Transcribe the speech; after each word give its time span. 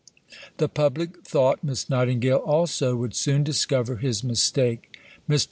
The 0.57 0.67
public, 0.67 1.21
thought 1.21 1.63
Miss 1.63 1.87
Nightingale 1.87 2.37
also, 2.39 2.95
would 2.95 3.13
soon 3.15 3.43
discover 3.43 3.97
his 3.97 4.23
mistake. 4.23 4.97
Mr. 5.29 5.39